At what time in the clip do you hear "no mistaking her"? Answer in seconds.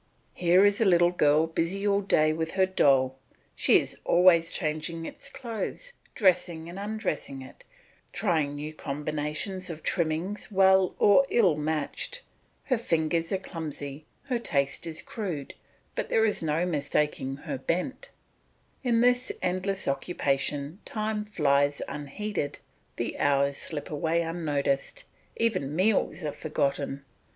16.41-17.59